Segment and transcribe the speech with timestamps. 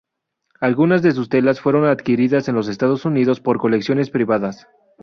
[0.59, 4.65] Algunas de sus telas fueron adquiridas en los Estados Unidos por colecciones privadas.